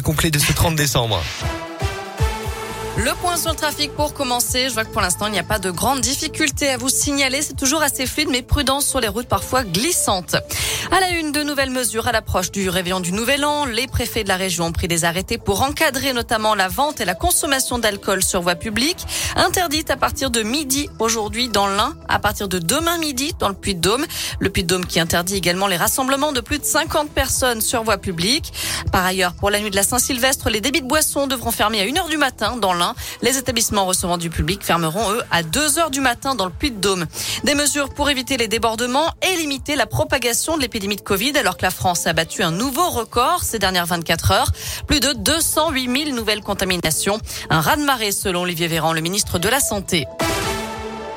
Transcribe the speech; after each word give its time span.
complet 0.00 0.30
de 0.30 0.38
ce 0.38 0.52
30 0.52 0.76
décembre. 0.76 1.22
Le 2.98 3.14
point 3.14 3.36
sur 3.36 3.50
le 3.50 3.56
trafic 3.56 3.94
pour 3.94 4.12
commencer. 4.12 4.68
Je 4.68 4.74
vois 4.74 4.84
que 4.84 4.90
pour 4.90 5.00
l'instant, 5.00 5.26
il 5.26 5.32
n'y 5.32 5.38
a 5.38 5.44
pas 5.44 5.60
de 5.60 5.70
grandes 5.70 6.00
difficultés 6.00 6.68
à 6.68 6.76
vous 6.76 6.88
signaler. 6.88 7.42
C'est 7.42 7.56
toujours 7.56 7.80
assez 7.80 8.06
fluide, 8.06 8.28
mais 8.28 8.42
prudence 8.42 8.86
sur 8.86 8.98
les 8.98 9.06
routes 9.06 9.28
parfois 9.28 9.62
glissantes. 9.62 10.34
À 10.90 10.98
la 10.98 11.10
une, 11.10 11.30
de 11.30 11.44
nouvelles 11.44 11.70
mesures 11.70 12.08
à 12.08 12.12
l'approche 12.12 12.50
du 12.50 12.68
réveillon 12.68 12.98
du 12.98 13.12
Nouvel 13.12 13.44
An. 13.44 13.66
Les 13.66 13.86
préfets 13.86 14.24
de 14.24 14.28
la 14.28 14.36
région 14.36 14.66
ont 14.66 14.72
pris 14.72 14.88
des 14.88 15.04
arrêtés 15.04 15.38
pour 15.38 15.62
encadrer 15.62 16.12
notamment 16.12 16.56
la 16.56 16.66
vente 16.66 17.00
et 17.00 17.04
la 17.04 17.14
consommation 17.14 17.78
d'alcool 17.78 18.20
sur 18.20 18.40
voie 18.40 18.56
publique. 18.56 19.06
Interdite 19.36 19.90
à 19.90 19.96
partir 19.96 20.30
de 20.30 20.42
midi 20.42 20.90
aujourd'hui 20.98 21.48
dans 21.48 21.68
l'Ain, 21.68 21.94
à 22.08 22.18
partir 22.18 22.48
de 22.48 22.58
demain 22.58 22.98
midi 22.98 23.32
dans 23.38 23.48
le 23.48 23.54
Puy-de-Dôme. 23.54 24.06
Le 24.40 24.50
Puy-de-Dôme 24.50 24.86
qui 24.86 24.98
interdit 24.98 25.36
également 25.36 25.68
les 25.68 25.76
rassemblements 25.76 26.32
de 26.32 26.40
plus 26.40 26.58
de 26.58 26.64
50 26.64 27.10
personnes 27.10 27.60
sur 27.60 27.84
voie 27.84 27.98
publique. 27.98 28.52
Par 28.90 29.04
ailleurs, 29.04 29.34
pour 29.34 29.50
la 29.50 29.60
nuit 29.60 29.70
de 29.70 29.76
la 29.76 29.84
Saint-Sylvestre, 29.84 30.50
les 30.50 30.60
débits 30.60 30.80
de 30.80 30.88
boissons 30.88 31.28
devront 31.28 31.52
fermer 31.52 31.80
à 31.80 31.84
1h 31.84 32.08
du 32.08 32.16
matin 32.16 32.56
dans 32.56 32.74
l'Ain. 32.74 32.87
Les 33.22 33.38
établissements 33.38 33.84
recevant 33.84 34.18
du 34.18 34.30
public 34.30 34.62
fermeront, 34.64 35.12
eux, 35.12 35.22
à 35.30 35.42
2 35.42 35.78
heures 35.78 35.90
du 35.90 36.00
matin 36.00 36.34
dans 36.34 36.46
le 36.46 36.52
Puy-de-Dôme. 36.52 37.06
Des 37.44 37.54
mesures 37.54 37.88
pour 37.90 38.10
éviter 38.10 38.36
les 38.36 38.48
débordements 38.48 39.12
et 39.22 39.36
limiter 39.36 39.76
la 39.76 39.86
propagation 39.86 40.56
de 40.56 40.62
l'épidémie 40.62 40.96
de 40.96 41.00
Covid 41.00 41.36
alors 41.36 41.56
que 41.56 41.62
la 41.62 41.70
France 41.70 42.06
a 42.06 42.12
battu 42.12 42.42
un 42.42 42.50
nouveau 42.50 42.88
record 42.88 43.42
ces 43.42 43.58
dernières 43.58 43.86
24 43.86 44.30
heures. 44.30 44.52
Plus 44.86 45.00
de 45.00 45.12
208 45.12 46.04
000 46.04 46.16
nouvelles 46.16 46.42
contaminations. 46.42 47.20
Un 47.50 47.60
raz-de-marée 47.60 48.12
selon 48.12 48.42
Olivier 48.42 48.68
Véran, 48.68 48.92
le 48.92 49.00
ministre 49.00 49.38
de 49.38 49.48
la 49.48 49.60
Santé. 49.60 50.06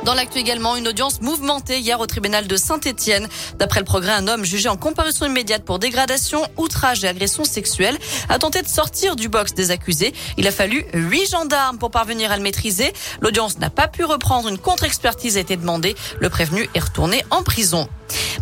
Dans 0.04 0.16
l'actu 0.16 0.40
également, 0.40 0.76
une 0.76 0.88
audience 0.88 1.22
mouvementée 1.22 1.80
hier 1.80 2.00
au 2.00 2.08
tribunal 2.08 2.48
de 2.48 2.56
Saint-Etienne. 2.56 3.28
D'après 3.60 3.80
le 3.80 3.86
progrès, 3.86 4.14
un 4.14 4.28
homme 4.28 4.44
jugé 4.44 4.68
en 4.68 4.76
comparution 4.76 5.28
immédiate 5.28 5.64
pour 5.64 5.78
dégradation, 5.78 6.42
outrage 6.58 7.04
et 7.04 7.08
agression 7.08 7.44
sexuelle 7.44 8.00
a 8.28 8.40
tenté 8.40 8.64
de 8.64 8.68
sortir 8.68 9.16
du 9.16 9.30
box 9.30 9.54
des 9.54 9.70
accusés. 9.70 10.14
Il 10.38 10.48
a 10.48 10.52
fallu 10.52 10.86
huit 10.96 11.30
gendarmes 11.30 11.78
pour 11.78 11.92
parvenir 11.92 12.32
à 12.32 12.38
le 12.38 12.42
maîtriser. 12.42 12.94
L'audience 13.22 13.60
n'a 13.60 13.70
pas 13.70 13.88
pu 13.88 14.04
reprendre. 14.04 14.50
Une 14.50 14.58
contre-expertise 14.58 15.38
a 15.38 15.42
été 15.42 15.56
demandée. 15.56 15.96
Le 16.20 16.30
prévenu 16.30 16.68
est 16.74 16.80
retourné 16.80 17.24
en 17.30 17.44
prison. 17.44 17.88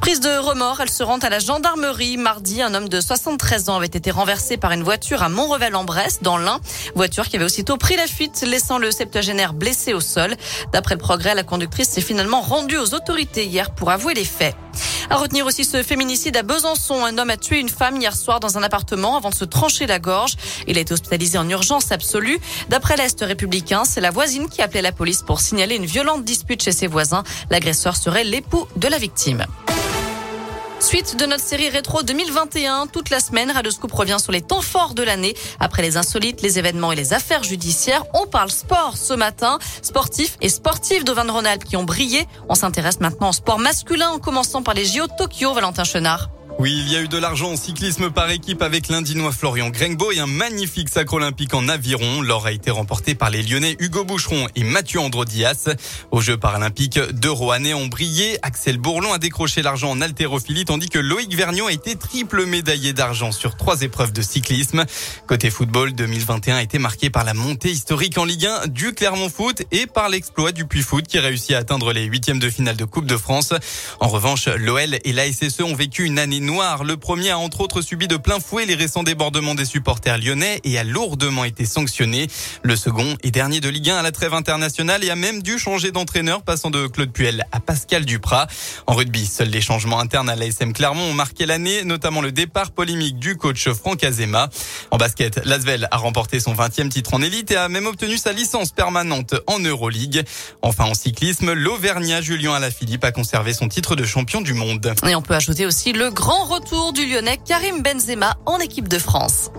Prise 0.01 0.19
de 0.19 0.37
remords, 0.37 0.79
elle 0.81 0.89
se 0.89 1.03
rend 1.03 1.17
à 1.17 1.29
la 1.29 1.39
gendarmerie. 1.39 2.17
Mardi, 2.17 2.61
un 2.61 2.73
homme 2.73 2.89
de 2.89 3.01
73 3.01 3.69
ans 3.69 3.77
avait 3.77 3.87
été 3.87 4.11
renversé 4.11 4.57
par 4.57 4.71
une 4.71 4.83
voiture 4.83 5.23
à 5.23 5.29
Montrevel-en-Bresse, 5.29 6.19
dans 6.21 6.37
l'Ain. 6.37 6.59
Voiture 6.95 7.27
qui 7.27 7.35
avait 7.35 7.45
aussitôt 7.45 7.77
pris 7.77 7.95
la 7.95 8.07
fuite, 8.07 8.43
laissant 8.47 8.77
le 8.77 8.91
septuagénaire 8.91 9.53
blessé 9.53 9.93
au 9.93 9.99
sol. 9.99 10.35
D'après 10.71 10.95
le 10.95 10.99
progrès, 10.99 11.35
la 11.35 11.43
conductrice 11.43 11.89
s'est 11.89 12.01
finalement 12.01 12.41
rendue 12.41 12.77
aux 12.77 12.93
autorités 12.93 13.45
hier 13.45 13.71
pour 13.71 13.91
avouer 13.91 14.13
les 14.13 14.25
faits. 14.25 14.55
À 15.09 15.17
retenir 15.17 15.45
aussi 15.47 15.65
ce 15.65 15.81
féminicide 15.81 16.37
à 16.37 16.43
Besançon. 16.43 17.03
Un 17.03 17.17
homme 17.17 17.31
a 17.31 17.37
tué 17.37 17.59
une 17.59 17.69
femme 17.69 17.99
hier 17.99 18.15
soir 18.15 18.39
dans 18.39 18.57
un 18.57 18.63
appartement 18.63 19.17
avant 19.17 19.31
de 19.31 19.35
se 19.35 19.45
trancher 19.45 19.87
la 19.87 19.97
gorge. 19.97 20.35
Il 20.67 20.77
a 20.77 20.81
été 20.81 20.93
hospitalisé 20.93 21.37
en 21.37 21.49
urgence 21.49 21.91
absolue. 21.91 22.39
D'après 22.69 22.95
l'Est 22.95 23.19
républicain, 23.21 23.85
c'est 23.85 24.01
la 24.01 24.11
voisine 24.11 24.49
qui 24.49 24.61
a 24.61 24.65
appelé 24.65 24.81
la 24.81 24.91
police 24.91 25.23
pour 25.23 25.39
signaler 25.39 25.75
une 25.75 25.87
violente 25.87 26.23
dispute 26.23 26.61
chez 26.61 26.71
ses 26.71 26.87
voisins. 26.87 27.23
L'agresseur 27.49 27.95
serait 27.95 28.23
l'époux 28.23 28.67
de 28.75 28.87
la 28.87 28.99
victime. 28.99 29.45
Suite 30.80 31.17
de 31.17 31.25
notre 31.25 31.44
série 31.44 31.67
rétro 31.67 32.03
2021, 32.03 32.88
toute 32.88 33.09
la 33.09 33.19
semaine, 33.19 33.52
Radio 33.52 33.69
Scoop 33.69 33.91
revient 33.91 34.16
sur 34.17 34.31
les 34.31 34.41
temps 34.41 34.61
forts 34.61 34.94
de 34.94 35.03
l'année. 35.03 35.35
Après 35.59 35.81
les 35.81 35.97
insolites, 35.97 36.41
les 36.41 36.58
événements 36.58 36.94
et 36.94 36.95
les 36.95 37.13
affaires 37.13 37.44
judiciaires, 37.44 38.05
on 38.13 38.25
parle 38.25 38.49
sport 38.49 38.95
ce 38.95 39.13
matin. 39.13 39.59
Sportifs 39.81 40.38
et 40.41 40.47
sportifs 40.47 41.03
de 41.03 41.11
Van 41.11 41.31
Ronalp 41.31 41.66
qui 41.66 41.75
ont 41.75 41.83
brillé. 41.83 42.25
On 42.47 42.55
s'intéresse 42.55 43.02
maintenant 43.02 43.30
au 43.30 43.33
sport 43.33 43.59
masculin 43.59 44.09
en 44.09 44.19
commençant 44.19 44.63
par 44.63 44.73
les 44.73 44.85
JO 44.85 45.07
Tokyo, 45.17 45.53
Valentin 45.53 45.83
Chenard. 45.83 46.30
Oui, 46.59 46.75
il 46.77 46.91
y 46.91 46.97
a 46.97 47.02
eu 47.02 47.07
de 47.07 47.17
l'argent 47.17 47.53
en 47.53 47.55
cyclisme 47.55 48.09
par 48.09 48.29
équipe 48.31 48.61
avec 48.61 48.89
l'Indinois 48.89 49.31
Florian 49.31 49.69
Grengbo 49.69 50.11
et 50.11 50.19
un 50.19 50.27
magnifique 50.27 50.89
sacre 50.89 51.13
olympique 51.13 51.53
en 51.53 51.69
aviron. 51.69 52.21
L'or 52.21 52.47
a 52.47 52.51
été 52.51 52.69
remporté 52.69 53.16
par 53.16 53.29
les 53.29 53.43
Lyonnais 53.43 53.77
Hugo 53.79 54.03
Boucheron 54.03 54.45
et 54.57 54.66
Mathieu 54.66 54.99
Androdias. 54.99 55.69
Aux 56.11 56.19
Jeux 56.19 56.35
paralympiques, 56.35 56.99
deux 57.13 57.31
Rouennais 57.31 57.73
ont 57.73 57.88
brillé. 57.88 58.38
Axel 58.41 58.78
Bourlon 58.78 59.13
a 59.13 59.19
décroché 59.19 59.61
l'argent 59.61 59.89
en 59.89 60.01
haltérophilie 60.01 60.66
tandis 60.66 60.89
que 60.89 61.00
Loïc 61.00 61.34
Vergnon 61.34 61.67
a 61.67 61.72
été 61.72 61.95
triple 61.95 62.45
médaillé 62.45 62.91
d'argent 62.91 63.31
sur 63.31 63.55
trois 63.55 63.81
épreuves 63.81 64.11
de 64.11 64.22
cyclisme. 64.22 64.84
Côté 65.28 65.51
football, 65.51 65.94
2021 65.94 66.57
a 66.57 66.61
été 66.61 66.78
marqué 66.78 67.09
par 67.09 67.23
la 67.23 67.34
montée 67.34 67.72
historique 67.72 68.17
en 68.17 68.25
Ligue 68.25 68.47
1 68.47 68.67
du 68.67 68.91
Clermont 68.91 69.29
Foot 69.29 69.63
et 69.72 69.88
par 69.88 70.09
l'exploit 70.09 70.51
du 70.51 70.66
Puy 70.66 70.81
Foot 70.81 71.07
qui 71.07 71.19
réussit 71.19 71.53
à 71.53 71.59
atteindre 71.59 71.94
les 71.94 72.03
huitièmes 72.03 72.39
de 72.39 72.50
finale 72.50 72.75
de 72.75 72.84
Coupe 72.84 73.05
de 73.05 73.16
France. 73.16 73.53
En 74.01 74.09
revanche, 74.09 74.50
l'OL 74.50 75.00
et 75.05 75.13
la 75.13 75.31
SSE 75.31 75.61
ont 75.61 75.73
vécu 75.73 76.03
une 76.03 76.19
année 76.19 76.48
Le 76.49 76.95
premier 76.95 77.29
a 77.29 77.37
entre 77.37 77.61
autres 77.61 77.81
subi 77.81 78.07
de 78.07 78.17
plein 78.17 78.39
fouet 78.39 78.65
les 78.65 78.73
récents 78.73 79.03
débordements 79.03 79.53
des 79.53 79.65
supporters 79.65 80.17
lyonnais 80.17 80.59
et 80.63 80.79
a 80.79 80.83
lourdement 80.83 81.43
été 81.43 81.63
sanctionné. 81.63 82.25
Le 82.63 82.75
second 82.75 83.15
est 83.21 83.29
dernier 83.29 83.59
de 83.59 83.69
Ligue 83.69 83.91
1 83.91 83.97
à 83.97 84.01
la 84.01 84.11
trêve 84.11 84.33
internationale 84.33 85.03
et 85.03 85.11
a 85.11 85.15
même 85.15 85.43
dû 85.43 85.59
changer 85.59 85.91
d'entraîneur 85.91 86.41
passant 86.41 86.71
de 86.71 86.87
Claude 86.87 87.11
Puel 87.11 87.45
à 87.51 87.59
Pascal 87.59 88.03
Duprat. 88.03 88.47
En 88.87 88.95
rugby, 88.95 89.27
seuls 89.27 89.49
les 89.49 89.61
changements 89.61 89.99
internes 89.99 90.27
à 90.27 90.35
l'ASM 90.35 90.73
Clermont 90.73 91.03
ont 91.03 91.13
marqué 91.13 91.45
l'année, 91.45 91.83
notamment 91.83 92.21
le 92.21 92.31
départ 92.31 92.71
polémique 92.71 93.19
du 93.19 93.37
coach 93.37 93.69
Franck 93.69 94.03
Azema. 94.03 94.49
En 94.89 94.97
basket, 94.97 95.45
Lasvel 95.45 95.87
a 95.91 95.97
remporté 95.97 96.39
son 96.39 96.55
20e 96.55 96.89
titre 96.89 97.13
en 97.13 97.21
élite 97.21 97.51
et 97.51 97.57
a 97.57 97.69
même 97.69 97.85
obtenu 97.85 98.17
sa 98.17 98.33
licence 98.33 98.71
permanente 98.71 99.35
en 99.45 99.59
Euroleague. 99.59 100.25
Enfin, 100.63 100.85
en 100.85 100.95
cyclisme, 100.95 101.53
l'Auvergnat 101.53 102.21
Julien 102.21 102.53
Alaphilippe 102.53 103.03
a 103.03 103.11
conservé 103.11 103.53
son 103.53 103.67
titre 103.67 103.95
de 103.95 104.03
champion 104.03 104.41
du 104.41 104.55
monde. 104.55 104.95
Et 105.07 105.16
on 105.16 105.21
peut 105.21 105.35
ajouter 105.35 105.67
aussi 105.67 105.93
le 105.93 106.09
retour 106.45 106.94
du 106.94 107.05
Lyonnais 107.05 107.38
Karim 107.38 107.81
Benzema 107.81 108.38
en 108.45 108.59
équipe 108.59 108.88
de 108.88 108.97
France. 108.97 109.51